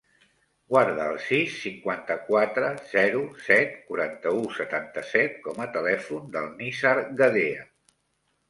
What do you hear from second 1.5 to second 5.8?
cinquanta-quatre, zero, set, quaranta-u, setanta-set com a